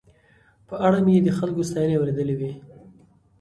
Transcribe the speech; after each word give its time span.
په 0.67 0.75
اړه 0.85 0.99
مې 1.05 1.11
یې 1.15 1.21
د 1.25 1.29
خلکو 1.39 1.61
ستاينې 1.69 1.95
اورېدلې 1.97 2.35
وې. 2.39 2.51